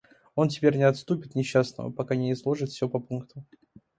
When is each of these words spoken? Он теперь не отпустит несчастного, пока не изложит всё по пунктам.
Он 0.33 0.49
теперь 0.49 0.77
не 0.77 0.83
отпустит 0.83 1.35
несчастного, 1.35 1.91
пока 1.91 2.15
не 2.15 2.31
изложит 2.33 2.71
всё 2.71 2.89
по 2.89 2.97
пунктам. 2.99 3.45